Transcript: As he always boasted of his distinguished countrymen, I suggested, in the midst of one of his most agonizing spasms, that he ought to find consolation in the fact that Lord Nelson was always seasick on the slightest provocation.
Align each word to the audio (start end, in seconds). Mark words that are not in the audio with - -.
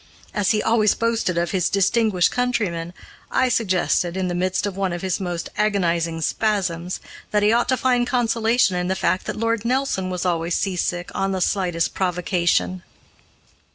As 0.33 0.49
he 0.49 0.63
always 0.63 0.95
boasted 0.95 1.37
of 1.37 1.51
his 1.51 1.69
distinguished 1.69 2.31
countrymen, 2.31 2.91
I 3.29 3.49
suggested, 3.49 4.17
in 4.17 4.29
the 4.29 4.33
midst 4.33 4.65
of 4.65 4.75
one 4.75 4.93
of 4.93 5.03
his 5.03 5.19
most 5.19 5.49
agonizing 5.57 6.21
spasms, 6.21 6.99
that 7.29 7.43
he 7.43 7.51
ought 7.53 7.69
to 7.69 7.77
find 7.77 8.07
consolation 8.07 8.75
in 8.75 8.87
the 8.87 8.95
fact 8.95 9.27
that 9.27 9.35
Lord 9.37 9.63
Nelson 9.63 10.09
was 10.09 10.25
always 10.25 10.55
seasick 10.55 11.11
on 11.13 11.33
the 11.33 11.39
slightest 11.39 11.93
provocation. 11.93 12.81